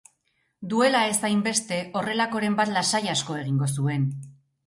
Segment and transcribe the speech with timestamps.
[0.69, 4.09] Duela ez hainbeste horrelakoren bat lasai asko egingo zuen.